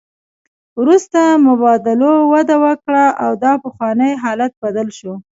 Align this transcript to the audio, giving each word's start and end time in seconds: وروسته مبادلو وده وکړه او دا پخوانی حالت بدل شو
وروسته 0.81 1.19
مبادلو 1.47 2.11
وده 2.33 2.55
وکړه 2.65 3.05
او 3.23 3.31
دا 3.43 3.53
پخوانی 3.63 4.11
حالت 4.23 4.51
بدل 4.63 4.87
شو 4.97 5.13